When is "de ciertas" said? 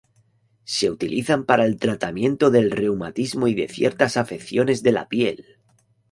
3.53-4.17